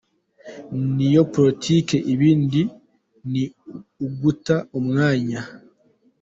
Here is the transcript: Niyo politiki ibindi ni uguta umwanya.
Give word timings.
Niyo 0.95 1.21
politiki 1.35 1.97
ibindi 2.13 2.61
ni 3.31 3.43
uguta 4.05 4.55
umwanya. 4.79 5.41